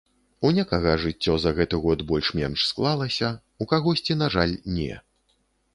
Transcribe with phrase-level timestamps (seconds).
[0.47, 3.29] У некага жыццё за гэты год больш-менш склалася,
[3.63, 4.93] у кагосьці, на жаль, не.